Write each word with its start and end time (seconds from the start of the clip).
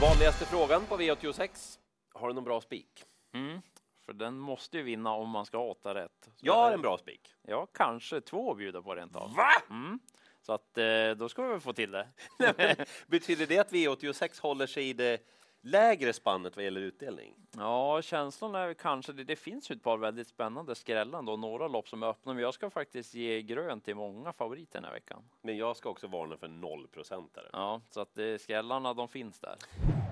Vanligaste 0.00 0.44
frågan 0.44 0.86
på 0.86 0.96
V86. 0.96 1.78
Har 2.14 2.28
du 2.28 2.34
någon 2.34 2.44
bra 2.44 2.60
spik? 2.60 3.04
Mm, 3.34 3.60
för 4.06 4.12
den 4.12 4.38
måste 4.38 4.76
ju 4.76 4.82
vinna 4.82 5.12
om 5.12 5.28
man 5.30 5.46
ska 5.46 5.56
ha 5.56 5.64
åtta 5.64 5.94
rätt. 5.94 6.28
Så 6.36 6.46
Jag 6.46 6.54
har 6.54 6.72
en 6.72 6.82
bra 6.82 6.98
spik. 6.98 7.34
Ja, 7.42 7.66
kanske 7.74 8.20
två 8.20 8.50
att 8.50 8.58
bjuda 8.58 8.82
på 8.82 8.94
rent 8.94 9.16
av. 9.16 9.34
Va? 9.34 9.50
Mm. 9.70 9.98
Så 10.42 10.52
att 10.52 10.78
eh, 10.78 11.10
då 11.16 11.28
ska 11.28 11.42
vi 11.42 11.48
väl 11.48 11.60
få 11.60 11.72
till 11.72 11.90
det. 11.90 12.08
Betyder 13.06 13.46
det 13.46 13.58
att 13.58 13.72
V86 13.72 14.42
håller 14.42 14.66
sig 14.66 14.88
i 14.88 14.92
det 14.92 15.20
lägre 15.62 16.12
spannet 16.12 16.56
vad 16.56 16.64
gäller 16.64 16.80
utdelning? 16.80 17.34
Ja, 17.56 18.02
känslan 18.02 18.54
är 18.54 18.74
kanske 18.74 19.12
det. 19.12 19.24
Det 19.24 19.36
finns 19.36 19.70
ju 19.70 19.74
ett 19.74 19.82
par 19.82 19.98
väldigt 19.98 20.28
spännande 20.28 20.74
skrällan 20.74 21.28
och 21.28 21.38
några 21.38 21.68
lopp 21.68 21.88
som 21.88 22.02
är 22.02 22.06
öppna, 22.06 22.34
men 22.34 22.42
jag 22.42 22.54
ska 22.54 22.70
faktiskt 22.70 23.14
ge 23.14 23.42
grön 23.42 23.80
till 23.80 23.94
många 23.94 24.32
favoriter 24.32 24.72
den 24.72 24.84
här 24.84 24.92
veckan. 24.92 25.22
Men 25.42 25.56
jag 25.56 25.76
ska 25.76 25.88
också 25.88 26.06
varna 26.06 26.36
för 26.36 26.48
nollprocentare. 26.48 27.46
Ja, 27.52 27.80
så 27.90 28.00
att 28.00 28.14
det, 28.14 28.40
skrällarna, 28.40 28.94
de 28.94 29.08
finns 29.08 29.40
där. 29.40 29.56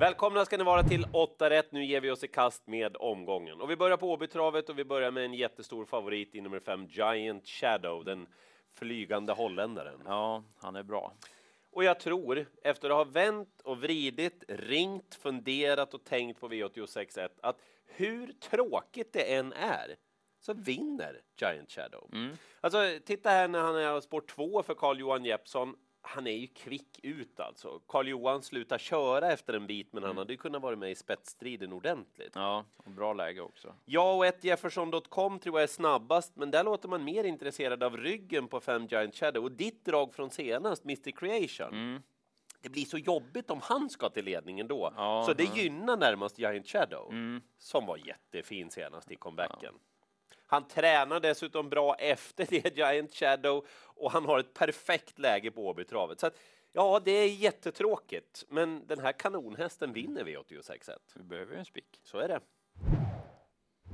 Välkomna 0.01 0.45
ska 0.45 0.57
ni 0.57 0.65
vara 0.65 0.83
till 0.83 1.07
8 1.13 1.51
rätt. 1.51 1.73
Nu 1.73 1.85
ger 1.85 2.01
vi 2.01 2.11
oss 2.11 2.25
i 2.25 2.29
kast 2.29 2.67
med 2.67 2.97
omgången. 2.97 3.61
Och 3.61 3.71
vi 3.71 3.77
börjar 3.77 3.97
på 3.97 4.13
Åbytravet 4.13 4.69
och 4.69 4.79
vi 4.79 4.85
börjar 4.85 5.11
med 5.11 5.25
en 5.25 5.35
jättestor 5.35 5.85
favorit 5.85 6.35
i 6.35 6.41
nummer 6.41 6.61
5, 6.61 6.87
Giant 6.87 7.47
Shadow, 7.47 8.05
den 8.05 8.27
flygande 8.75 9.33
holländaren. 9.33 10.03
Ja, 10.07 10.43
han 10.59 10.77
är 10.77 10.83
bra. 10.83 11.13
Och 11.79 11.85
jag 11.85 12.01
tror, 12.01 12.47
efter 12.63 12.91
att 12.91 12.97
ha 12.97 13.05
vänt 13.05 13.61
och 13.65 13.81
vridit, 13.81 14.45
ringt, 14.49 15.15
funderat 15.15 15.95
och 15.95 16.05
tänkt 16.05 16.41
på 16.41 16.49
V86.1, 16.49 17.29
att 17.43 17.61
hur 17.87 18.33
tråkigt 18.33 19.13
det 19.13 19.35
än 19.35 19.53
är, 19.53 19.97
så 20.41 20.55
vinner 20.55 21.21
Giant 21.41 21.71
Shadow. 21.71 22.11
Mm. 22.13 22.37
Alltså, 22.61 22.79
titta 23.05 23.31
här 23.31 23.49
när 23.49 23.61
han 23.61 23.77
är 23.77 24.01
spår 24.01 24.21
två 24.21 24.63
för 24.63 24.75
Carl-Johan 24.75 25.25
Jeppsson. 25.25 25.77
Han 26.11 26.27
är 26.27 26.33
ju 26.37 26.47
kvick 26.47 27.01
ut 27.03 27.41
alltså. 27.41 27.81
Carl-Johan 27.89 28.43
slutar 28.43 28.79
köra 28.79 29.33
efter 29.33 29.55
en 29.55 29.67
bit, 29.67 29.93
men 29.93 30.03
han 30.03 30.17
hade 30.17 30.33
ju 30.33 30.37
kunnat 30.37 30.63
vara 30.63 30.77
med 30.77 30.91
i 30.91 30.95
spetsstriden 30.95 31.73
ordentligt. 31.73 32.33
Ja, 32.35 32.65
och 32.77 32.91
bra 32.91 33.13
läge 33.13 33.41
också. 33.41 33.75
Jag 33.85 34.17
och 34.17 34.27
ett 34.27 34.45
Jefferson.com 34.45 35.39
tror 35.39 35.57
jag 35.59 35.63
är 35.63 35.67
snabbast, 35.73 36.37
men 36.37 36.51
där 36.51 36.65
låter 36.65 36.89
man 36.89 37.05
mer 37.05 37.25
intresserad 37.25 37.83
av 37.83 37.97
ryggen 37.97 38.49
på 38.49 38.61
fem 38.61 38.87
Giant 38.87 39.15
Shadow. 39.15 39.45
Och 39.45 39.53
ditt 39.53 39.85
drag 39.85 40.15
från 40.15 40.31
senast, 40.31 40.85
Mr 40.85 41.11
Creation, 41.11 41.69
Mm. 41.75 42.03
det 42.63 42.69
blir 42.69 42.85
så 42.85 42.99
jobbigt 42.99 43.51
om 43.51 43.61
han 43.63 43.91
ska 43.91 44.09
till 44.09 44.25
ledningen 44.25 44.69
då. 44.69 44.93
Ja, 44.97 45.25
så 45.27 45.35
det 45.35 45.45
ja. 45.45 45.57
gynnar 45.57 45.97
närmast 45.97 46.39
Giant 46.39 46.67
Shadow, 46.67 47.09
Mm. 47.13 47.43
som 47.59 47.87
var 47.87 47.97
jättefin 47.97 48.71
senast 48.71 49.11
i 49.11 49.17
comebacken. 49.17 49.75
Han 50.51 50.69
tränar 50.69 51.21
dessutom 51.21 51.69
bra 51.69 51.95
efter 51.95 52.47
det 52.51 52.77
Giant 52.77 53.15
Shadow 53.15 53.67
och 53.85 54.13
han 54.13 54.25
har 54.25 54.39
ett 54.39 54.55
perfekt 54.55 55.19
läge 55.19 55.51
på 55.51 55.67
Åbytravet. 55.69 56.21
Så 56.21 56.27
att, 56.27 56.39
ja, 56.73 57.01
det 57.05 57.11
är 57.11 57.29
jättetråkigt, 57.29 58.45
men 58.49 58.87
den 58.87 59.01
här 59.01 59.13
kanonhästen 59.13 59.93
vinner 59.93 60.25
V86.1. 60.25 60.99
Vi 61.15 61.23
behöver 61.23 61.53
ju 61.53 61.59
en 61.59 61.65
spik. 61.65 62.01
Så 62.03 62.19
är 62.19 62.29
det. 62.29 62.41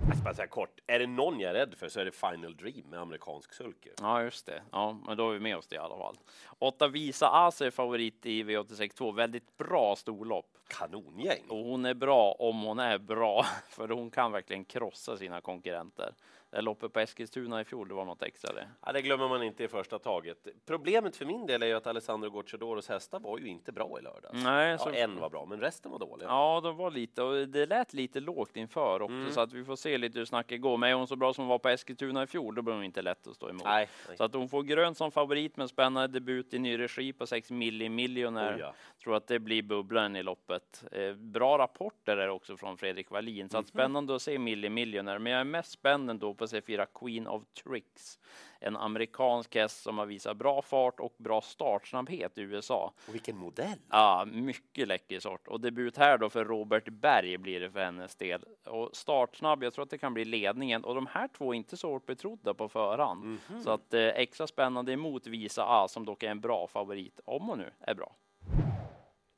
Jag 0.08 0.16
ska 0.16 0.24
bara 0.24 0.34
säga 0.34 0.46
kort, 0.46 0.80
är 0.86 0.98
det 0.98 1.06
någon 1.06 1.40
jag 1.40 1.50
är 1.50 1.54
rädd 1.54 1.74
för 1.74 1.88
så 1.88 2.00
är 2.00 2.04
det 2.04 2.12
Final 2.12 2.56
Dream 2.56 2.90
med 2.90 3.00
amerikansk 3.00 3.52
sulky. 3.52 3.90
Ja, 4.00 4.22
just 4.22 4.46
det. 4.46 4.62
Ja, 4.72 4.98
men 5.06 5.16
då 5.16 5.30
är 5.30 5.32
vi 5.32 5.40
med 5.40 5.56
oss 5.56 5.66
det 5.66 5.76
i 5.76 5.78
alla 5.78 5.96
fall. 5.96 6.16
Åtta 6.58 6.88
Visa 6.88 7.28
As 7.30 7.60
är 7.60 7.70
favorit 7.70 8.26
i 8.26 8.42
V86.2. 8.42 9.14
Väldigt 9.14 9.56
bra 9.56 9.96
storlopp. 9.96 10.58
Kanongäng! 10.66 11.44
Och 11.48 11.58
hon 11.58 11.84
är 11.84 11.94
bra 11.94 12.32
om 12.32 12.62
hon 12.62 12.78
är 12.78 12.98
bra, 12.98 13.46
för 13.68 13.88
hon 13.88 14.10
kan 14.10 14.32
verkligen 14.32 14.64
krossa 14.64 15.16
sina 15.16 15.40
konkurrenter. 15.40 16.14
Det 16.54 16.60
loppet 16.60 16.92
på 16.92 17.00
Eskilstuna 17.00 17.60
i 17.60 17.64
fjol, 17.64 17.88
det 17.88 17.94
var 17.94 18.04
något 18.04 18.22
extra 18.22 18.52
det. 18.52 18.68
Ja, 18.86 18.92
det 18.92 19.02
glömmer 19.02 19.28
man 19.28 19.42
inte 19.42 19.64
i 19.64 19.68
första 19.68 19.98
taget. 19.98 20.46
Problemet 20.66 21.16
för 21.16 21.24
min 21.24 21.46
del 21.46 21.62
är 21.62 21.66
ju 21.66 21.72
att 21.72 21.86
Alessandro 21.86 22.30
Gocciadoros 22.30 22.88
hästar 22.88 23.20
var 23.20 23.38
ju 23.38 23.46
inte 23.46 23.72
bra 23.72 23.96
i 23.98 24.02
lördags. 24.02 24.44
Nej, 24.44 24.70
Ja, 24.70 24.78
så, 24.78 24.90
en 24.90 25.20
var 25.20 25.30
bra, 25.30 25.44
men 25.46 25.60
resten 25.60 25.92
var 25.92 25.98
dåliga. 25.98 26.28
ja, 26.28 26.60
de 26.64 26.76
var 26.76 26.90
lite, 26.90 27.22
och 27.22 27.48
det 27.48 27.66
lät 27.66 27.92
lite 27.92 28.20
lågt 28.20 28.56
inför 28.56 29.02
också, 29.02 29.14
Mm. 29.14 29.30
så 29.32 29.40
att 29.40 29.52
vi 29.52 29.64
får 29.64 29.76
se 29.76 29.98
lite 29.98 30.18
hur 30.18 30.24
snacket 30.26 30.60
går. 30.60 30.76
Men 30.76 30.90
är 30.90 30.94
hon 30.94 31.06
så 31.06 31.16
bra 31.16 31.34
som 31.34 31.42
hon 31.44 31.48
var 31.48 31.58
på 31.58 31.68
Eskilstuna 31.68 32.22
i 32.22 32.26
fjol, 32.26 32.54
då 32.54 32.62
blir 32.62 32.74
hon 32.74 32.84
inte 32.84 33.02
lätt 33.02 33.26
att 33.26 33.36
stå 33.36 33.48
emot. 33.48 33.64
Nej, 33.64 33.88
nej. 34.08 34.16
Så 34.16 34.24
att 34.24 34.34
hon 34.34 34.48
får 34.48 34.62
grön 34.62 34.94
som 34.94 35.10
favorit 35.10 35.56
med 35.56 35.68
spännande 35.68 36.08
debut 36.08 36.54
i 36.54 36.58
ny 36.58 36.78
regi 36.78 37.12
på 37.12 37.26
6 37.26 37.50
milli. 37.50 37.88
Oh, 37.88 38.58
ja. 38.58 38.74
Tror 39.02 39.16
att 39.16 39.26
det 39.26 39.38
blir 39.38 39.62
bubblan 39.62 40.16
i 40.16 40.22
loppet. 40.22 40.84
Eh, 40.92 41.12
bra 41.14 41.58
rapporter 41.58 42.16
är 42.16 42.28
också 42.28 42.56
från 42.56 42.76
Fredrik 42.76 43.10
Wallin, 43.10 43.48
så 43.48 43.58
att 43.58 43.66
spännande 43.68 44.14
att 44.16 44.22
se 44.22 44.38
Milli 44.38 44.68
Millionaire. 44.68 45.18
Men 45.18 45.32
jag 45.32 45.40
är 45.40 45.44
mest 45.44 45.70
spänd 45.70 46.10
ändå 46.10 46.34
på 46.34 46.43
C4 46.46 46.86
Queen 46.94 47.26
of 47.26 47.42
Tricks. 47.64 48.18
En 48.60 48.76
amerikansk 48.76 49.54
häst 49.54 49.82
som 49.82 49.98
har 49.98 50.06
visat 50.06 50.36
bra 50.36 50.62
fart 50.62 51.00
och 51.00 51.14
bra 51.18 51.40
startsnabbhet 51.40 52.38
i 52.38 52.40
USA. 52.40 52.92
Och 53.08 53.14
vilken 53.14 53.36
modell! 53.36 53.78
Ja, 53.90 54.24
mycket 54.32 54.88
läcker 54.88 55.20
sort. 55.20 55.48
Och 55.48 55.60
debut 55.60 55.96
här 55.96 56.18
då 56.18 56.30
för 56.30 56.44
Robert 56.44 56.88
Berg 56.88 57.38
blir 57.38 57.60
det 57.60 57.70
för 57.70 57.80
hennes 57.80 58.16
del. 58.16 58.44
Och 58.64 58.90
startsnabb, 58.92 59.64
jag 59.64 59.74
tror 59.74 59.82
att 59.82 59.90
det 59.90 59.98
kan 59.98 60.14
bli 60.14 60.24
ledningen. 60.24 60.84
Och 60.84 60.94
de 60.94 61.06
här 61.06 61.28
två 61.28 61.52
är 61.52 61.56
inte 61.56 61.76
så 61.76 61.90
hårt 61.90 62.06
betrodda 62.06 62.54
på 62.54 62.68
förhand. 62.68 63.24
Så 63.64 63.70
att 63.70 63.94
eh, 63.94 64.00
extra 64.00 64.46
spännande 64.46 64.92
emot 64.92 65.26
Visa 65.26 65.64
A 65.66 65.88
som 65.88 66.04
dock 66.04 66.22
är 66.22 66.30
en 66.30 66.40
bra 66.40 66.66
favorit, 66.66 67.20
om 67.24 67.48
hon 67.48 67.58
nu 67.58 67.70
är 67.80 67.94
bra. 67.94 68.16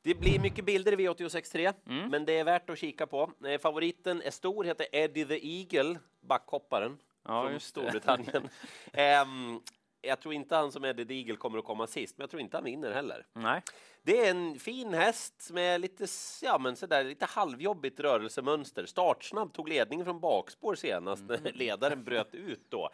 Det 0.06 0.14
blir 0.14 0.38
mycket 0.38 0.64
bilder 0.64 0.92
i 0.92 0.96
V86.3, 0.96 1.72
Mm. 1.86 2.10
men 2.10 2.24
det 2.24 2.32
är 2.38 2.44
värt 2.44 2.70
att 2.70 2.78
kika 2.78 3.06
på. 3.06 3.30
Eh, 3.46 3.58
Favoriten 3.60 4.22
är 4.22 4.30
stor, 4.30 4.64
heter 4.64 4.86
Eddie 4.92 5.24
the 5.24 5.46
Eagle, 5.46 5.98
backhopparen 6.20 6.98
Ja, 7.24 7.48
från. 7.48 7.60
Storbritannien. 7.60 8.48
Ehm, 8.92 9.60
jag 10.02 10.20
tror 10.20 10.34
inte 10.34 10.56
han 10.56 10.72
som 10.72 10.84
Eddie 10.84 11.04
the 11.04 11.14
Eagle 11.14 11.36
kommer 11.36 11.58
att 11.58 11.64
komma 11.64 11.86
sist, 11.86 12.18
men 12.18 12.22
jag 12.22 12.30
tror 12.30 12.40
inte 12.42 12.56
han 12.56 12.64
vinner 12.64 12.92
heller. 12.92 13.26
Nej, 13.32 13.62
Det 14.02 14.26
är 14.26 14.30
en 14.30 14.58
fin 14.58 14.94
häst 14.94 15.50
med 15.52 15.80
lite, 15.80 16.06
ja, 16.42 16.58
men 16.58 16.76
sådär, 16.76 17.04
lite 17.04 17.24
halvjobbigt 17.24 18.00
rörelsemönster. 18.00 18.86
Startsnabb, 18.86 19.52
tog 19.52 19.68
ledningen 19.68 20.04
från 20.06 20.20
bakspår 20.20 20.74
senast 20.74 21.22
Mm. 21.22 21.42
när 21.42 21.52
ledaren 21.54 22.04
bröt 22.04 22.34
ut 22.34 22.66
då. 22.68 22.90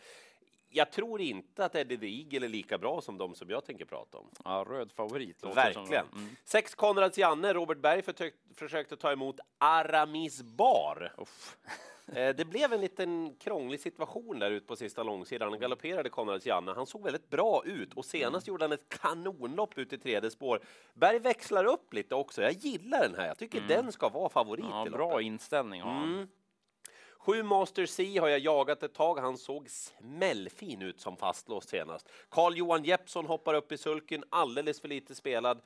Jag 0.75 0.91
tror 0.93 1.21
inte 1.21 1.65
att 1.65 1.75
Eddie 1.75 1.97
the 1.99 2.07
Eagle 2.07 2.47
är 2.47 2.51
lika 2.51 2.79
bra 2.79 3.01
som 3.01 3.19
de 3.19 3.35
som 3.35 3.51
jag 3.51 3.65
tänker 3.65 3.85
prata 3.85 4.19
om. 4.19 4.31
ja, 4.45 4.65
röd 4.69 4.93
favorit. 4.93 5.45
Verkligen. 5.45 6.07
Mm. 6.15 6.29
Sex 6.45 6.75
Konrads 6.75 7.19
Janne, 7.19 7.53
Robert 7.53 7.79
Berg 7.79 8.03
försökt, 8.03 8.37
försökte 8.59 8.97
ta 8.97 9.13
emot 9.13 9.41
Aramis 9.59 10.43
Bar. 10.43 11.13
Eh, 12.15 12.35
Det 12.37 12.45
blev 12.45 12.73
en 12.73 12.81
liten 12.81 13.35
krånglig 13.41 13.81
situation 13.81 14.39
där 14.39 14.51
ute 14.51 14.67
på 14.67 14.77
sista 14.77 15.03
långsidan. 15.03 15.51
Han 15.51 15.61
galopperade 15.61 16.09
Konrads 16.09 16.47
Janne. 16.47 16.73
Han 16.73 16.87
såg 16.87 17.03
väldigt 17.05 17.31
bra 17.31 17.63
ut 17.65 17.95
och 17.95 18.05
senast 18.05 18.47
gjorde 18.49 18.65
han 18.65 18.73
ett 18.73 18.89
kanonlopp 18.89 19.79
ut 19.79 19.93
i 19.93 19.99
tredje 19.99 20.31
spår. 20.31 20.61
Berg 20.95 21.19
växlar 21.19 21.65
upp 21.65 21.93
lite 21.93 22.15
också. 22.15 22.43
Jag 22.43 22.53
gillar 22.53 23.01
den 23.03 23.15
här. 23.15 23.27
Jag 23.27 23.39
tycker 23.39 23.61
den 23.61 23.93
ska 23.93 24.09
vara 24.09 24.29
favorit 24.29 24.65
Ja, 24.71 24.87
bra 24.91 25.11
loppet. 25.11 25.25
inställning 25.27 25.81
han. 25.83 26.13
Mm. 26.13 26.29
Sju 27.25 27.43
Master 27.43 27.87
C 27.87 28.19
har 28.19 28.29
jag 28.29 28.39
jagat 28.39 28.83
ett 28.83 28.95
tag. 28.95 29.19
Han 29.19 29.39
såg 29.39 29.71
smällfin 29.71 30.83
ut 30.83 31.01
som 31.01 31.17
fastlåst 31.17 31.69
senast. 31.69 32.09
Carl 32.29 32.57
Johan 32.57 32.85
Jeppsson 32.85 33.27
hoppar 33.27 33.55
upp 33.55 33.73
i 33.73 33.77
sulken, 33.79 34.25
alldeles 34.31 34.81
för 34.81 34.89
lite 34.89 35.15
spelad. 35.15 35.61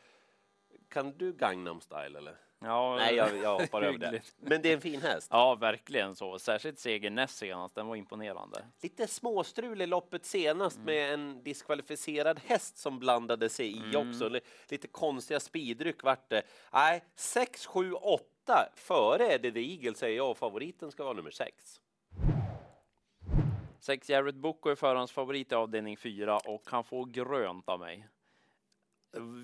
Kan 0.89 1.13
du 1.19 1.33
Gangnam 1.33 1.81
style 1.81 2.19
eller? 2.19 2.37
Ja, 2.61 2.97
Nej, 2.97 3.15
jag, 3.15 3.37
jag 3.37 3.59
hoppar 3.61 3.83
över 3.83 3.99
det. 3.99 4.23
Men 4.37 4.63
det 4.63 4.69
är 4.71 4.75
en 4.75 4.81
fin 4.81 5.03
häst. 5.03 5.29
Ja, 5.31 5.55
verkligen 5.55 6.15
så. 6.17 6.39
Särskilt 6.39 6.79
segern 6.79 7.15
näst 7.15 7.37
senast, 7.37 7.75
den 7.75 7.87
var 7.87 7.97
imponerande. 7.97 8.65
Lite 8.83 9.07
småstrul 9.07 9.83
i 9.83 9.87
loppet 9.87 10.25
senast 10.25 10.79
med 10.79 11.15
en 11.15 11.43
diskvalificerad 11.43 12.41
häst 12.47 12.79
som 12.79 12.99
blandade 12.99 13.49
sig 13.49 13.77
i 13.93 13.97
också. 13.97 14.29
Li- 14.29 14.41
Lite 14.69 14.89
konstiga 14.89 15.41
speedryck 15.41 16.03
vart 16.03 16.31
det. 16.31 16.43
Nej, 16.73 17.05
6, 17.15 17.67
7, 17.67 17.93
8 17.93 18.69
före 18.77 19.27
Eddie 19.33 19.53
the 19.53 19.73
Eagle 19.73 19.95
säger 19.95 20.17
jag 20.17 20.31
och 20.31 20.39
favoriten 20.39 20.91
ska 20.91 21.05
vara 21.05 21.15
nummer 21.15 21.31
6. 21.31 21.81
Sex 23.81 24.11
Jared 24.11 24.41
Boko 24.41 24.69
är 24.71 24.75
förhandsfavorit 24.75 25.53
i 25.53 25.55
avdelning 25.55 25.97
fyra 25.97 26.39
och 26.39 26.63
han 26.67 26.85
får 26.85 27.07
grönt 27.07 27.69
av 27.69 27.81
mig. 27.81 28.09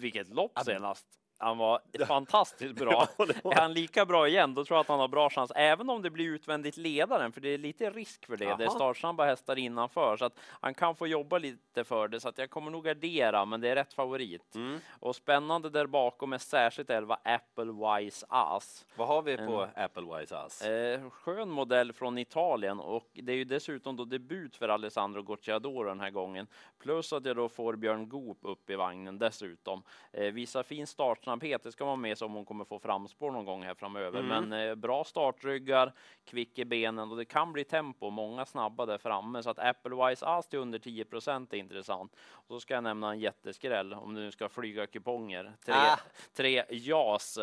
Vilket 0.00 0.28
lopp 0.28 0.52
senast. 0.64 1.06
Han 1.42 1.58
var 1.58 1.80
fantastiskt 2.06 2.74
bra. 2.74 3.08
Ja, 3.18 3.26
var- 3.44 3.52
Är 3.52 3.60
han 3.60 3.72
lika 3.72 4.06
bra 4.06 4.28
igen, 4.28 4.54
då 4.54 4.64
tror 4.64 4.76
jag 4.76 4.80
att 4.80 4.88
han 4.88 5.00
har 5.00 5.08
bra 5.08 5.30
chans, 5.30 5.52
även 5.56 5.90
om 5.90 6.02
det 6.02 6.10
blir 6.10 6.24
utvändigt 6.26 6.76
ledaren, 6.76 7.32
för 7.32 7.40
det 7.40 7.48
är 7.48 7.58
lite 7.58 7.90
risk 7.90 8.26
för 8.26 8.36
det. 8.36 8.54
Det 8.58 8.64
är 8.64 8.68
startsnabba 8.68 9.24
hästar 9.24 9.58
innanför, 9.58 10.16
så 10.16 10.24
att 10.24 10.38
han 10.60 10.74
kan 10.74 10.94
få 10.94 11.06
jobba 11.06 11.38
lite 11.38 11.84
för 11.84 12.08
det, 12.08 12.20
så 12.20 12.28
att 12.28 12.38
jag 12.38 12.50
kommer 12.50 12.70
nog 12.70 12.84
gardera, 12.84 13.44
men 13.44 13.60
det 13.60 13.68
är 13.68 13.74
rätt 13.74 13.94
favorit. 13.94 14.54
Mm. 14.54 14.78
Och 15.00 15.16
spännande 15.16 15.70
där 15.70 15.86
bakom 15.86 16.32
är 16.32 16.38
särskilt 16.38 16.90
11 16.90 17.18
Apple 17.24 17.72
Wise 18.00 18.26
Ass. 18.28 18.86
Vad 18.96 19.08
har 19.08 19.22
vi 19.22 19.36
på 19.36 19.68
Apple 19.76 20.18
Wise 20.18 20.38
Ass? 20.38 20.62
Eh, 20.62 21.10
skön 21.10 21.50
modell 21.50 21.92
från 21.92 22.18
Italien 22.18 22.80
och 22.80 23.08
det 23.12 23.32
är 23.32 23.36
ju 23.36 23.44
dessutom 23.44 23.96
då 23.96 24.04
debut 24.04 24.56
för 24.56 24.68
Alessandro 24.68 25.22
Gocciadoro 25.22 25.82
den 25.84 26.00
här 26.00 26.10
gången. 26.10 26.46
Plus 26.78 27.12
att 27.12 27.24
jag 27.24 27.36
då 27.36 27.48
får 27.48 27.76
Björn 27.76 28.08
Goop 28.08 28.38
upp 28.42 28.70
i 28.70 28.74
vagnen 28.74 29.18
dessutom. 29.18 29.82
Eh, 30.12 30.32
visar 30.32 30.62
fin 30.62 30.86
startsnabbhet 30.86 31.31
startsnabbhet, 31.32 31.62
det 31.62 31.72
ska 31.72 31.84
vara 31.84 31.96
med 31.96 32.18
som 32.18 32.32
hon 32.32 32.44
kommer 32.44 32.64
få 32.64 32.78
framspår 32.78 33.30
någon 33.30 33.44
gång 33.44 33.62
här 33.62 33.74
framöver. 33.74 34.20
Mm. 34.20 34.48
Men 34.48 34.68
eh, 34.68 34.74
bra 34.74 35.04
startryggar, 35.04 35.92
kvick 36.24 36.58
i 36.58 36.64
benen 36.64 37.10
och 37.10 37.16
det 37.16 37.24
kan 37.24 37.52
bli 37.52 37.64
tempo, 37.64 38.10
många 38.10 38.44
snabba 38.46 38.86
där 38.86 38.98
framme. 38.98 39.42
Så 39.42 39.50
att 39.50 39.58
Applewise 39.58 40.26
As 40.26 40.48
till 40.48 40.58
under 40.58 40.78
10 40.78 41.04
procent 41.04 41.52
är 41.52 41.56
intressant. 41.56 42.16
Och 42.32 42.54
så 42.54 42.60
ska 42.60 42.74
jag 42.74 42.84
nämna 42.84 43.10
en 43.10 43.20
jätteskräll 43.20 43.94
om 43.94 44.14
du 44.14 44.20
nu 44.20 44.30
ska 44.30 44.48
flyga 44.48 44.86
kuponger. 44.86 45.52
Tre, 45.64 45.74
Ah. 45.74 45.98
tre 46.36 46.64
JAS. 46.70 47.38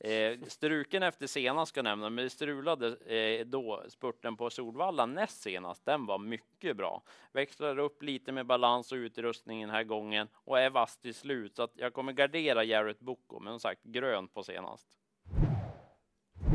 Eh, 0.00 0.38
struken 0.46 1.02
efter 1.02 1.26
senast 1.26 1.68
ska 1.68 1.78
jag 1.78 1.84
nämna, 1.84 2.10
men 2.10 2.24
det 2.24 2.30
strulade 2.30 2.86
eh, 3.16 3.46
då 3.46 3.82
spurten 3.88 4.36
på 4.36 4.50
Solvalla 4.50 5.06
näst 5.06 5.42
senast. 5.42 5.84
Den 5.84 6.06
var 6.06 6.18
mycket 6.18 6.76
bra. 6.76 7.02
Växlar 7.32 7.78
upp 7.78 8.02
lite 8.02 8.32
med 8.32 8.46
balans 8.46 8.92
och 8.92 8.96
utrustning 8.96 9.60
den 9.60 9.70
här 9.70 9.84
gången 9.84 10.28
och 10.34 10.60
är 10.60 10.70
vass 10.70 10.96
till 10.98 11.14
slut. 11.14 11.56
Så 11.56 11.62
att 11.62 11.72
jag 11.76 11.92
kommer 11.92 12.12
gardera 12.12 12.64
Jarrett 12.64 13.00
Boko, 13.28 13.40
men 13.40 13.52
som 13.52 13.60
sagt 13.60 13.82
grön 13.82 14.28
på 14.28 14.42
senast. 14.42 14.88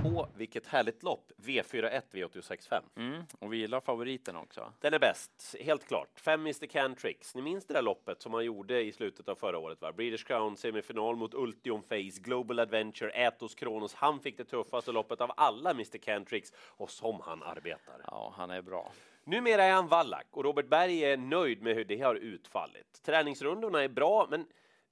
Åh, 0.06 0.28
vilket 0.36 0.68
härligt 0.68 1.04
lopp! 1.04 1.32
V41 1.38 2.02
V865. 2.12 2.82
Mm. 2.96 3.24
Och 3.40 3.54
vi 3.54 3.58
gillar 3.58 3.80
favoriten 3.80 4.36
också. 4.36 4.74
Den 4.80 4.94
är 4.94 5.00
bäst, 5.00 5.56
helt 5.60 5.88
klart. 5.88 6.20
Fem 6.20 6.42
Mr 6.42 6.66
Cantrix. 6.66 7.36
Ni 7.36 7.42
minns 7.42 7.66
det 7.66 7.74
där 7.74 7.82
loppet 7.82 8.22
som 8.22 8.34
han 8.34 8.46
gjorde 8.46 8.82
i 8.82 8.92
slutet 8.92 9.30
av 9.30 9.36
förra 9.36 9.58
året? 9.58 9.82
Va? 9.82 9.92
British 9.92 10.28
Crown 10.28 10.58
semifinal 10.58 11.16
mot 11.16 11.34
Ultium 11.34 11.84
Face, 11.84 12.22
Global 12.22 12.60
Adventure, 12.60 13.28
Atos 13.28 13.56
Kronos. 13.56 13.94
Han 13.94 14.20
fick 14.20 14.38
det 14.38 14.46
tuffaste 14.46 14.92
loppet 14.92 15.22
av 15.22 15.32
alla 15.38 15.72
Mr 15.72 15.98
Cantrix 15.98 16.54
och 16.56 16.92
som 16.92 17.22
han 17.22 17.44
arbetar. 17.44 18.02
Ja, 18.06 18.34
han 18.38 18.52
är 18.52 18.62
bra. 18.62 18.92
Numera 19.24 19.64
är 19.64 19.72
han 19.72 19.88
vallack 19.88 20.28
och 20.32 20.44
Robert 20.44 20.68
Berg 20.68 21.04
är 21.04 21.18
nöjd 21.18 21.62
med 21.62 21.76
hur 21.76 21.86
det 21.86 22.02
har 22.02 22.16
utfallit. 22.16 23.02
Träningsrundorna 23.04 23.84
är 23.84 23.90
bra, 23.90 24.28
men 24.30 24.46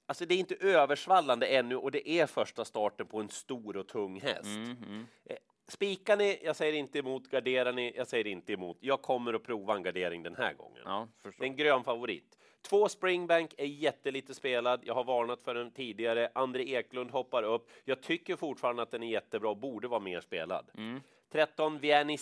alltså 0.08 0.26
det 0.26 0.34
är 0.34 0.38
inte 0.38 0.54
översvallande 0.54 1.46
ännu 1.46 1.76
och 1.76 1.90
det 1.90 2.08
är 2.10 2.26
första 2.26 2.64
starten 2.64 3.06
på 3.06 3.20
en 3.20 3.28
stor 3.28 3.76
och 3.76 3.88
tung 3.88 4.20
häst. 4.20 4.44
Mm, 4.56 5.06
Eh, 5.24 5.36
Spikar 5.68 6.16
ni? 6.16 6.38
Jag 6.44 6.56
säger 6.56 6.72
inte 6.72 6.98
emot. 6.98 7.30
Garderar 7.30 7.72
ni? 7.72 7.92
Jag 7.96 8.06
säger 8.06 8.26
inte 8.26 8.52
emot. 8.52 8.76
Jag 8.80 9.02
kommer 9.02 9.34
att 9.34 9.42
prova 9.42 9.74
en 9.76 9.82
gardering 9.82 10.22
den 10.22 10.36
här 10.36 10.54
gången. 10.54 10.82
Ja, 10.84 11.08
Det 11.22 11.44
är 11.44 11.48
en 11.48 11.56
grön 11.56 11.84
favorit. 11.84 12.38
Två 12.62 12.88
Springbank 12.88 13.54
är 13.58 13.64
jättelite 13.66 14.34
spelad. 14.34 14.80
Jag 14.84 14.94
har 14.94 15.04
varnat 15.04 15.42
för 15.42 15.54
den 15.54 15.70
tidigare. 15.70 16.30
André 16.34 16.62
Eklund 16.74 17.10
hoppar 17.10 17.42
upp. 17.42 17.70
Jag 17.84 18.02
tycker 18.02 18.36
fortfarande 18.36 18.82
att 18.82 18.90
den 18.90 19.02
är 19.02 19.08
jättebra 19.10 19.50
och 19.50 19.56
borde 19.56 19.88
vara 19.88 20.00
mer 20.00 20.20
spelad. 20.20 20.70
Mm. 20.76 21.00
13 21.32 21.78
Vianney 21.78 22.18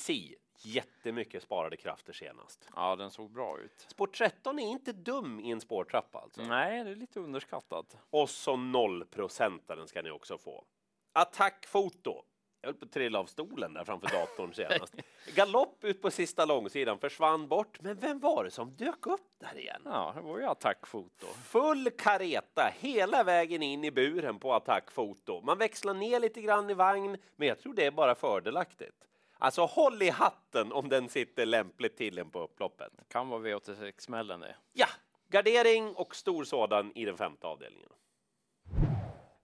Jättemycket 0.58 1.42
sparade 1.42 1.76
krafter 1.76 2.12
senast. 2.12 2.68
Ja, 2.76 2.96
den 2.96 3.10
såg 3.10 3.30
bra 3.30 3.58
ut. 3.60 3.86
Spår 3.88 4.06
13 4.06 4.58
är 4.58 4.68
inte 4.68 4.92
dum 4.92 5.40
i 5.40 5.50
en 5.50 5.60
spårtrappa 5.60 6.18
alltså. 6.18 6.42
Nej, 6.42 6.84
det 6.84 6.90
är 6.90 6.94
lite 6.94 7.20
underskattat. 7.20 7.96
Och 8.10 8.30
så 8.30 8.56
nollprocentaren 8.56 9.88
ska 9.88 10.02
ni 10.02 10.10
också 10.10 10.38
få. 10.38 10.64
Attackfoto. 11.12 12.22
Jag 12.60 12.68
höll 12.68 12.74
på 12.74 12.84
att 12.84 12.92
trilla 12.92 13.18
av 13.18 13.26
stolen 13.26 13.74
där 13.74 13.84
framför 13.84 14.08
datorn 14.08 14.54
senast. 14.54 14.94
Galopp 15.34 15.84
ut 15.84 16.02
på 16.02 16.10
sista 16.10 16.44
långsidan, 16.44 16.98
försvann 16.98 17.48
bort. 17.48 17.80
Men 17.80 17.96
vem 17.96 18.20
var 18.20 18.44
det 18.44 18.50
som 18.50 18.76
dök 18.76 19.06
upp 19.06 19.30
där 19.38 19.58
igen? 19.58 19.82
Ja, 19.84 20.12
det 20.16 20.22
var 20.22 20.38
ju 20.38 20.44
attackfoto. 20.44 21.26
Full 21.26 21.90
kareta 21.90 22.72
hela 22.78 23.24
vägen 23.24 23.62
in 23.62 23.84
i 23.84 23.90
buren 23.90 24.38
på 24.38 24.54
attackfoto. 24.54 25.40
Man 25.40 25.58
växlar 25.58 25.94
ner 25.94 26.20
lite 26.20 26.40
grann 26.40 26.70
i 26.70 26.74
vagn, 26.74 27.16
men 27.36 27.48
jag 27.48 27.58
tror 27.58 27.74
det 27.74 27.86
är 27.86 27.90
bara 27.90 28.14
fördelaktigt. 28.14 28.96
Alltså 29.38 29.64
håll 29.64 30.02
i 30.02 30.10
hatten 30.10 30.72
om 30.72 30.88
den 30.88 31.08
sitter 31.08 31.46
lämpligt 31.46 31.96
till 31.96 32.18
en 32.18 32.30
på 32.30 32.40
upploppet. 32.40 32.92
Kan 33.08 33.28
vara 33.28 33.40
V86-smällen 33.40 34.40
det. 34.40 34.56
Ja, 34.72 34.86
gardering 35.28 35.94
och 35.94 36.16
stor 36.16 36.44
sådan 36.44 36.92
i 36.94 37.04
den 37.04 37.16
femte 37.16 37.46
avdelningen. 37.46 37.90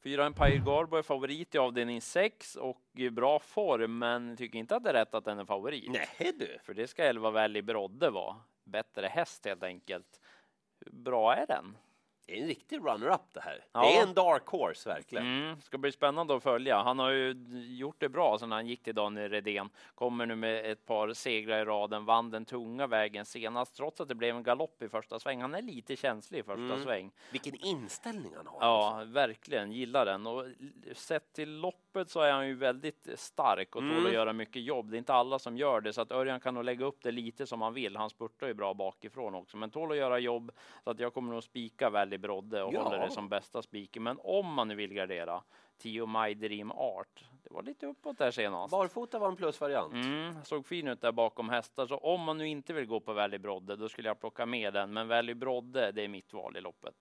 Fyra 0.03 0.27
Empire 0.27 0.59
Garbo 0.59 0.97
är 0.97 1.03
favorit 1.03 1.55
i 1.55 1.59
avdelning 1.59 2.01
6 2.01 2.57
och 2.57 2.83
i 2.97 3.11
bra 3.11 3.39
form, 3.39 3.99
men 3.99 4.37
tycker 4.37 4.59
inte 4.59 4.77
att 4.77 4.85
det 4.85 4.91
är 4.91 4.95
rätt 4.95 5.15
att 5.15 5.25
den 5.25 5.39
är 5.39 5.45
favorit. 5.45 5.91
Nej 5.91 6.33
du. 6.39 6.59
För 6.65 6.75
det 6.75 6.87
ska 6.87 7.05
11 7.05 7.31
Valley 7.31 7.63
Brodde 7.63 8.11
vara. 8.11 8.37
Bättre 8.65 9.07
häst 9.07 9.45
helt 9.45 9.63
enkelt. 9.63 10.21
Hur 10.81 10.93
bra 10.93 11.35
är 11.35 11.47
den? 11.47 11.77
Det 12.27 12.39
är 12.39 12.43
en 12.43 12.47
riktig 12.49 12.79
runner-up 12.79 13.21
det 13.33 13.41
här. 13.41 13.65
Ja. 13.73 13.81
Det 13.81 13.97
är 13.97 14.03
en 14.03 14.15
dark 14.15 14.47
horse 14.47 14.89
verkligen. 14.89 15.27
Mm, 15.27 15.61
ska 15.61 15.79
bli 15.79 15.93
spännande 15.93 16.37
att 16.37 16.43
följa. 16.43 16.83
Han 16.83 16.99
har 16.99 17.11
ju 17.11 17.35
gjort 17.79 17.97
det 17.99 18.09
bra 18.09 18.39
sedan 18.39 18.53
han 18.53 18.67
gick 18.67 18.83
till 18.83 18.95
Daniel 18.95 19.31
Redén. 19.31 19.71
Kommer 19.95 20.27
nu 20.27 20.37
med 20.37 20.71
ett 20.73 20.87
par 20.87 21.13
segrar 21.13 21.63
i 21.63 21.65
raden, 21.65 22.05
vann 22.05 22.31
den 22.31 22.45
tunga 22.45 22.87
vägen 22.87 23.25
senast 23.25 23.77
trots 23.77 24.01
att 24.01 24.09
det 24.09 24.15
blev 24.15 24.37
en 24.37 24.43
galopp 24.43 24.83
i 24.83 24.89
första 24.89 25.19
sväng. 25.19 25.41
Han 25.41 25.55
är 25.55 25.63
lite 25.63 25.97
känslig 25.97 26.39
i 26.39 26.43
första 26.43 26.63
Mm. 26.63 26.83
sväng. 26.83 27.11
Vilken 27.33 27.55
inställning 27.55 28.33
han 28.37 28.47
har. 28.47 28.59
Ja, 28.61 29.03
verkligen 29.07 29.73
gillar 29.73 30.07
den 30.07 30.27
och 30.27 30.45
sett 30.93 31.33
till 31.33 31.61
loppet 31.61 32.11
så 32.11 32.21
är 32.21 32.33
han 32.33 32.49
ju 32.49 32.55
väldigt 32.55 33.09
stark 33.15 33.77
och 33.77 33.83
tål 33.83 33.91
Mm. 33.91 34.07
att 34.07 34.13
göra 34.13 34.33
mycket 34.33 34.63
jobb. 34.63 34.91
Det 34.91 34.97
är 34.97 34.99
inte 34.99 35.15
alla 35.15 35.39
som 35.39 35.57
gör 35.57 35.81
det 35.81 35.93
så 35.93 36.01
att 36.01 36.13
Örjan 36.13 36.41
kan 36.41 36.55
nog 36.55 36.65
lägga 36.65 36.85
upp 36.85 37.03
det 37.03 37.11
lite 37.13 37.47
som 37.47 37.63
han 37.63 37.75
vill. 37.75 37.97
Han 37.97 38.11
spurtar 38.11 38.47
ju 38.47 38.55
bra 38.55 38.75
bakifrån 38.75 39.35
också, 39.35 39.57
men 39.57 39.71
tål 39.71 39.91
att 39.91 39.97
göra 39.97 40.19
jobb 40.19 40.53
så 40.85 40.91
att 40.91 40.99
jag 41.01 41.15
kommer 41.15 41.33
nog 41.33 41.43
spika 41.43 41.91
Valley 41.91 42.19
Brodde 42.23 42.63
och 42.63 42.75
Ja. 42.75 42.83
håller 42.83 42.99
det 42.99 43.11
som 43.11 43.29
bästa 43.29 43.63
spiken. 43.63 44.03
Men 44.03 44.19
om 44.23 44.55
man 44.55 44.69
nu 44.69 44.75
vill 44.75 44.95
gardera 44.95 45.43
10 45.79 46.07
My 46.07 46.35
Dream 46.35 46.73
Art. 46.73 47.25
Det 47.43 47.55
var 47.55 47.63
lite 47.63 47.87
uppåt 47.87 48.19
där 48.19 48.31
senast. 48.31 48.71
Barfota 48.71 49.19
var 49.19 49.29
en 49.29 49.37
plusvariant. 49.37 49.93
Mm, 49.93 50.45
såg 50.45 50.67
fin 50.67 50.89
ut 50.89 51.01
där 51.01 51.13
bakom 51.13 51.49
hästar, 51.49 51.87
så 51.87 51.97
om 51.97 52.21
man 52.21 52.39
nu 52.39 52.49
inte 52.49 52.73
vill 52.73 52.87
gå 52.87 53.01
på 53.01 53.13
Valley 53.13 53.39
Brodde, 53.39 53.77
då 53.77 53.89
skulle 53.89 54.09
jag 54.09 54.21
plocka 54.21 54.47
med 54.47 54.73
den. 54.73 54.93
Men 54.93 55.09
Valley 55.09 55.35
Brodde, 55.35 55.93
det 55.93 56.03
är 56.03 56.09
mitt 56.09 56.33
val 56.33 56.57
i 56.57 56.61
loppet. 56.61 56.95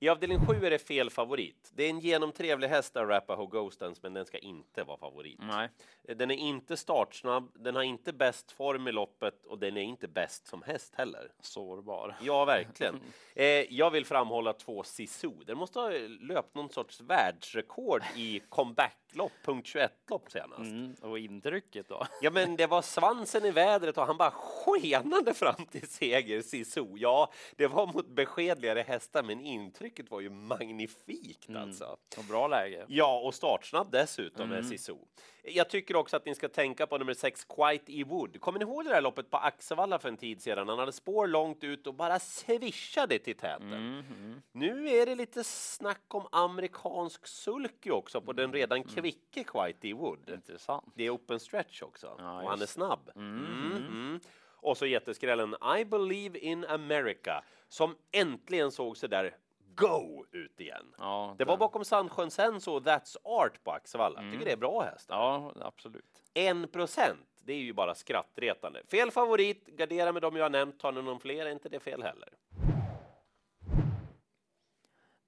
I 0.00 0.08
avdelning 0.08 0.46
7 0.46 0.66
är 0.66 0.70
det 0.70 0.78
fel 0.78 1.10
favorit. 1.10 1.70
Det 1.74 1.84
är 1.84 1.90
en 1.90 2.00
genomtrevlig 2.00 2.68
häst 2.68 2.96
av 2.96 3.06
Rapaho 3.06 3.46
Ghostens, 3.46 4.02
men 4.02 4.14
den 4.14 4.26
ska 4.26 4.38
inte 4.38 4.84
vara 4.84 4.98
favorit. 4.98 5.38
Nej, 5.42 5.68
Den 6.16 6.30
är 6.30 6.34
inte 6.34 6.76
startsnabb, 6.76 7.50
den 7.54 7.76
har 7.76 7.82
inte 7.82 8.12
bäst 8.12 8.52
form 8.52 8.88
i 8.88 8.92
loppet 8.92 9.46
och 9.46 9.58
den 9.58 9.76
är 9.76 9.82
inte 9.82 10.08
bäst 10.08 10.46
som 10.46 10.62
häst 10.62 10.94
heller. 10.96 11.32
sårbar. 11.40 12.16
Ja, 12.22 12.44
verkligen. 12.44 13.00
Eh, 13.34 13.44
jag 13.74 13.90
vill 13.90 14.04
framhålla 14.06 14.52
två 14.52 14.82
Sisu. 14.82 15.30
Den 15.46 15.58
måste 15.58 15.78
ha 15.78 15.90
löpt 16.20 16.54
någon 16.54 16.70
sorts 16.70 17.00
världsrekord 17.00 18.02
i 18.16 18.40
comebacklopp, 18.48 19.32
punkt 19.44 19.66
21-lopp 19.74 20.30
senast. 20.30 20.60
Mm, 20.70 20.94
och 21.02 21.18
intrycket 21.18 21.88
då? 21.88 22.06
Ja, 22.22 22.30
men 22.30 22.56
det 22.56 22.66
var 22.66 22.82
svansen 22.82 23.44
i 23.44 23.50
vädret 23.50 23.98
och 23.98 24.06
han 24.06 24.16
bara 24.16 24.30
skenade 24.30 25.34
fram 25.34 25.66
till 25.70 25.88
seger, 25.88 26.42
Sisu. 26.42 26.86
Ja, 26.96 27.32
det 27.56 27.66
var 27.66 27.86
mot 27.86 28.08
beskedligare 28.08 28.80
hästar, 28.80 29.22
men 29.22 29.40
intrycket 29.88 30.10
var 30.10 30.20
ju 30.20 30.30
magnifikt 30.30 31.50
alltså. 31.56 31.96
Och 32.18 32.24
bra 32.28 32.48
läge. 32.48 32.84
Ja, 32.88 33.20
och 33.20 33.34
startsnabb 33.34 33.90
dessutom 33.90 34.52
Mm. 34.52 34.64
Sisu. 34.64 34.94
Jag 35.42 35.70
tycker 35.70 35.96
också 35.96 36.16
att 36.16 36.26
ni 36.26 36.34
ska 36.34 36.48
tänka 36.48 36.86
på 36.86 36.98
nummer 36.98 37.14
sex, 37.14 37.44
Quite 37.44 37.92
E 37.92 38.04
Wood. 38.04 38.40
Kommer 38.40 38.58
ni 38.58 38.64
ihåg 38.64 38.84
det 38.84 38.90
där 38.90 39.00
loppet 39.00 39.30
på 39.30 39.36
Axevalla 39.36 39.98
för 39.98 40.08
en 40.08 40.16
tid 40.16 40.42
sedan? 40.42 40.68
Han 40.68 40.78
hade 40.78 40.92
spår 40.92 41.26
långt 41.26 41.64
ut 41.64 41.86
och 41.86 41.94
bara 41.94 42.18
svischade 42.18 43.18
till 43.18 43.36
täten. 43.36 43.72
Mm, 43.72 44.04
mm. 44.10 44.42
Nu 44.52 44.88
är 44.88 45.06
det 45.06 45.14
lite 45.14 45.44
snack 45.44 46.14
om 46.14 46.28
amerikansk 46.32 47.26
sulky 47.26 47.90
också 47.90 48.20
på 48.20 48.32
den 48.32 48.52
redan 48.52 48.84
kvicke 48.84 49.44
Quite 49.44 49.88
E 49.88 49.92
Wood. 49.92 50.30
Intressant. 50.30 50.92
Det 50.94 51.04
är 51.04 51.10
open 51.14 51.40
stretch 51.40 51.82
också 51.82 52.14
Ja, 52.18 52.42
och 52.42 52.50
han 52.50 52.62
är 52.62 52.66
snabb. 52.66 53.10
Mm, 53.16 53.46
Mm, 53.46 53.86
mm. 53.86 54.20
Och 54.60 54.76
så 54.76 54.86
jätteskrällen 54.86 55.54
I 55.78 55.84
believe 55.84 56.38
in 56.38 56.64
America 56.64 57.44
som 57.68 57.96
äntligen 58.12 58.70
såg 58.72 58.96
sig 58.96 59.08
där 59.08 59.36
go 59.78 60.24
ut 60.32 60.60
igen. 60.60 60.94
Ja, 60.98 61.34
Det 61.38 61.44
var 61.44 61.56
bakom 61.56 61.84
Sandsjön 61.84 62.30
Senso 62.30 62.72
och 62.72 62.82
That's 62.82 63.16
Art 63.24 63.64
på 63.64 63.70
Axevalla. 63.70 64.20
Mm. 64.20 64.32
Tycker 64.32 64.44
det 64.46 64.52
är 64.52 64.56
bra 64.56 64.82
hästar. 64.82 65.16
Ja, 65.16 65.52
absolut. 65.60 66.22
En 66.34 66.68
procent, 66.68 67.26
det 67.40 67.52
är 67.52 67.58
ju 67.58 67.72
bara 67.72 67.94
skrattretande. 67.94 68.82
Fel 68.90 69.10
favorit, 69.10 69.66
gardera 69.66 70.12
med 70.12 70.22
dem 70.22 70.36
jag 70.36 70.44
har 70.44 70.50
nämnt. 70.50 70.80
Tar 70.80 70.92
ni 70.92 71.02
någon 71.02 71.20
fler 71.20 71.46
är 71.46 71.50
inte 71.50 71.68
det 71.68 71.80
fel 71.80 72.02
heller. 72.02 72.28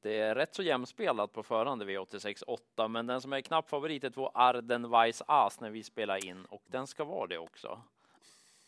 Det 0.02 0.18
är 0.18 0.34
rätt 0.34 0.54
så 0.54 0.62
jämspelat 0.62 1.32
på 1.32 1.42
förhand 1.42 1.82
i 1.82 1.84
V86.8, 1.84 2.88
men 2.88 3.06
den 3.06 3.20
som 3.20 3.32
är 3.32 3.40
knapp 3.40 3.70
favorit 3.70 4.04
är 4.04 4.10
två 4.10 4.30
Arden 4.34 4.90
Weiss 4.90 5.22
As 5.26 5.60
när 5.60 5.70
vi 5.70 5.82
spelar 5.82 6.26
in 6.26 6.44
och 6.44 6.62
den 6.66 6.86
ska 6.86 7.04
vara 7.04 7.26
det 7.26 7.38
också. 7.38 7.82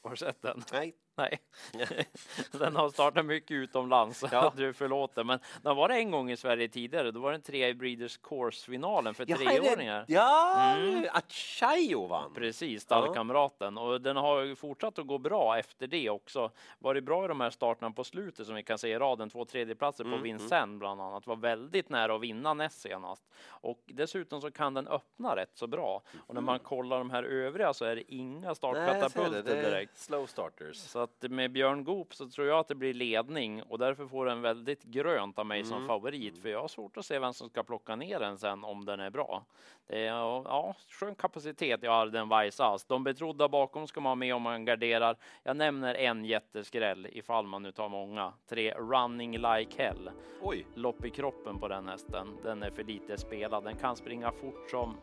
Har 0.03 0.11
du 0.11 0.17
sett 0.17 0.43
den? 0.43 0.62
Nej. 0.73 0.95
Nej, 1.23 1.38
den 2.52 2.76
har 2.76 2.88
startat 2.91 3.25
mycket 3.26 3.50
utomlands. 3.50 4.25
Ja. 4.33 4.52
Du 4.57 4.73
förlåter, 4.73 5.25
men 5.25 5.38
den 5.62 5.76
var 5.76 5.88
det 5.88 5.95
en 5.95 6.11
gång 6.11 6.31
i 6.31 6.37
Sverige 6.37 6.69
tidigare. 6.69 7.11
Då 7.11 7.21
var 7.21 7.33
den 7.33 7.43
tre 7.43 7.69
i 7.69 7.75
Breeders 7.75 8.17
Course-finalen 8.19 9.14
för 9.14 9.25
Ja, 9.29 9.37
är 9.37 9.38
det- 9.38 9.61
treåringar. 9.61 10.05
Ja, 10.09 10.59
Mm. 10.76 11.07
Achayo 11.12 12.07
vann. 12.07 12.35
Precis, 12.35 12.83
stallkamraten. 12.83 13.79
Och 13.79 14.00
den 14.00 14.17
har 14.17 14.55
fortsatt 14.55 14.99
att 14.99 15.07
gå 15.07 15.19
bra 15.19 15.59
efter 15.59 15.87
det 15.87 16.11
också. 16.11 16.50
Varit 16.79 17.05
bra 17.05 17.25
i 17.25 17.29
de 17.29 17.41
här 17.41 17.50
starterna 17.50 17.91
på 17.91 18.05
slutet 18.05 18.47
som 18.47 18.55
vi 18.55 18.62
kan 18.62 18.79
se 18.79 18.88
i 18.88 18.99
raden. 18.99 19.31
Två 19.31 19.45
tredjeplatser 19.45 20.05
på 20.05 20.09
Mm, 20.11 20.23
Vincennes 20.23 20.79
bland 20.79 21.00
annat. 21.00 21.26
Var 21.26 21.37
väldigt 21.37 21.88
nära 21.88 22.14
att 22.14 22.21
vinna 22.21 22.55
näst 22.55 22.81
senast. 22.81 23.25
Och 23.47 23.79
dessutom 23.87 24.41
så 24.41 24.50
kan 24.50 24.75
den 24.75 24.88
öppna 24.88 25.37
rätt 25.37 25.50
så 25.55 25.67
bra. 25.67 26.02
Och 26.26 26.35
när 26.35 26.41
man 26.43 26.59
kollar 26.59 26.99
de 26.99 27.11
här 27.11 27.23
övriga 27.23 27.75
så 27.75 27.85
är 27.85 27.97
det 27.97 28.12
inga 28.14 28.55
startkatapulter 28.55 29.43
direkt. 29.43 29.99
slow 29.99 30.26
starters. 30.26 30.76
Så 30.76 30.99
att 31.25 31.31
med 31.31 31.52
Björn 31.52 31.85
Goop 31.85 32.14
så 32.14 32.26
tror 32.28 32.47
jag 32.47 32.59
att 32.59 32.69
det 32.69 32.75
blir 32.75 32.95
ledning 32.95 33.62
och 33.62 33.78
därför 33.78 34.07
får 34.07 34.26
den 34.26 34.42
väldigt 34.42 34.83
grönt 34.83 35.38
av 35.38 35.47
mig 35.47 35.61
Mm. 35.61 35.71
som 35.71 35.87
favorit. 35.87 36.38
För 36.42 36.49
jag 36.49 36.61
har 36.61 36.69
svårt 36.69 36.97
att 36.97 37.07
se 37.07 37.19
vem 37.19 37.33
som 37.33 37.49
ska 37.49 37.62
plocka 37.62 37.97
ner 37.97 38.21
den 38.21 38.38
sen 38.38 38.64
om 38.64 38.85
den 38.85 39.00
är 39.00 39.11
bra. 39.11 39.45
Det 39.87 39.99
är 40.07 40.07
ja, 40.07 40.75
skön 40.88 41.14
kapacitet 41.14 41.85
i 41.85 41.87
Arden 41.87 42.28
Weissas. 42.28 42.85
De 42.85 43.04
betrodda 43.04 43.49
bakom 43.49 43.87
ska 43.87 44.00
man 44.00 44.11
ha 44.11 44.14
med 44.14 44.35
om 44.35 44.42
man 44.42 44.64
garderar. 44.64 45.16
Jag 45.42 45.57
nämner 45.57 45.95
en 45.95 46.25
jätteskräll 46.25 47.07
ifall 47.12 47.47
man 47.47 47.62
nu 47.62 47.73
tar 47.73 47.88
många. 47.88 48.33
Tre 48.49 48.75
Running 48.75 49.33
Like 49.38 49.83
Hell. 49.83 50.11
Oj, 50.42 50.66
Lopp 50.75 51.04
i 51.04 51.11
kroppen 51.11 51.59
på 51.59 51.69
den 51.69 51.88
hästen. 51.88 52.38
Den 52.42 52.62
är 52.62 52.71
för 52.71 52.85
lite 52.85 53.19
spelad. 53.19 53.64
Den 53.64 53.76
kan 53.76 53.97
springa 53.97 54.33
fort 54.33 54.71
som, 54.71 54.97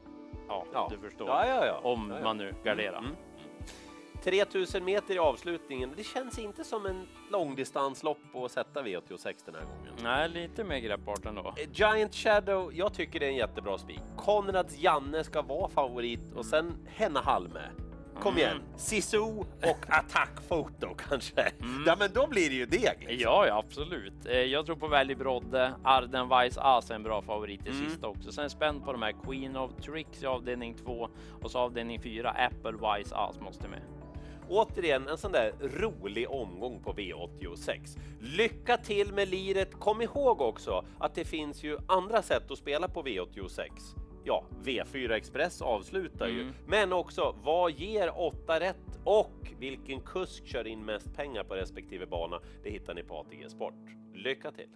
ja, 0.47 0.65
Ja. 0.73 0.87
du 0.91 0.97
förstår. 0.97 1.27
ja, 1.27 1.47
ja, 1.47 1.65
ja. 1.65 1.79
Om 1.83 2.07
man 2.23 2.37
nu 2.37 2.53
garderar. 2.63 2.97
Mm. 2.99 3.11
3000 4.23 4.85
meter 4.85 5.15
i 5.15 5.19
avslutningen. 5.19 5.93
Det 5.97 6.03
känns 6.03 6.39
inte 6.39 6.63
som 6.63 6.85
en 6.85 7.07
långdistanslopp 7.31 8.17
att 8.35 8.51
sätta 8.51 8.81
V86 8.81 9.33
den 9.45 9.55
här 9.55 9.63
gången. 9.65 9.93
Nej, 10.03 10.29
lite 10.29 10.63
mer 10.63 10.79
greppbart 10.79 11.25
ändå. 11.25 11.53
Eh, 11.57 11.69
Giant 11.73 12.15
Shadow, 12.15 12.71
jag 12.73 12.93
tycker 12.93 13.19
det 13.19 13.25
är 13.25 13.29
en 13.29 13.35
jättebra 13.35 13.77
spik. 13.77 14.01
Konrads 14.17 14.77
Janne 14.79 15.23
ska 15.23 15.41
vara 15.41 15.69
favorit 15.69 16.31
och 16.35 16.45
sen 16.45 16.73
Henna 16.88 17.21
Halme. 17.21 17.61
Kom 18.21 18.38
igen, 18.38 18.61
Sisu 18.75 19.17
och 19.19 19.85
attackfoto 19.88 20.88
kanske. 21.09 21.51
Ja, 21.85 21.95
men 21.99 22.09
då 22.13 22.27
blir 22.27 22.49
det 22.49 22.55
ju 22.55 22.65
deg. 22.65 22.97
Liksom. 22.99 23.17
Ja, 23.19 23.47
ja, 23.47 23.57
absolut. 23.59 24.25
Eh, 24.25 24.33
Jag 24.39 24.65
tror 24.65 24.75
på 24.75 24.88
Välj 24.88 25.15
Brodde. 25.15 25.73
Arden 25.83 26.29
Weiss 26.29 26.57
As 26.57 26.91
är 26.91 26.95
en 26.95 27.03
bra 27.03 27.21
favorit 27.21 27.65
i 27.67 27.69
Mm. 27.69 27.89
sista 27.89 28.07
också. 28.07 28.31
Sen 28.31 28.49
spänd 28.49 28.83
på 28.85 28.91
de 28.91 29.01
här 29.01 29.15
Queen 29.23 29.55
of 29.55 29.71
Tricks 29.81 30.23
i 30.23 30.25
avdelning 30.25 30.73
2 30.85 31.09
och 31.41 31.51
så 31.51 31.59
avdelning 31.59 32.01
4 32.01 32.29
Apple 32.29 32.71
Weiss 32.81 33.11
As 33.13 33.39
måste 33.39 33.67
med. 33.67 33.81
Återigen 34.49 35.07
en 35.07 35.17
sån 35.17 35.31
där 35.31 35.53
rolig 35.61 36.29
omgång 36.29 36.83
på 36.83 36.93
V86. 36.93 37.97
Lycka 38.21 38.77
till 38.77 39.13
med 39.13 39.27
liret. 39.29 39.73
Kom 39.79 40.01
ihåg 40.01 40.41
också 40.41 40.85
att 40.99 41.15
det 41.15 41.25
finns 41.25 41.63
ju 41.63 41.77
andra 41.87 42.21
sätt 42.21 42.51
att 42.51 42.57
spela 42.57 42.87
på 42.87 43.03
V86. 43.03 43.69
Ja, 44.23 44.43
V4 44.63 45.11
Express 45.11 45.61
avslutar 45.61 46.27
ju, 46.27 46.41
Mm. 46.41 46.53
men 46.67 46.93
också 46.93 47.35
vad 47.43 47.71
ger 47.71 48.19
8 48.19 48.59
rätt 48.59 48.99
och 49.03 49.53
vilken 49.59 50.01
kusk 50.01 50.45
kör 50.47 50.67
in 50.67 50.85
mest 50.85 51.15
pengar 51.15 51.43
på 51.43 51.55
respektive 51.55 52.05
bana? 52.05 52.39
Det 52.63 52.69
hittar 52.69 52.93
ni 52.93 53.03
på 53.03 53.17
ATG 53.17 53.49
Sport. 53.49 53.73
Lycka 54.13 54.51
till! 54.51 54.69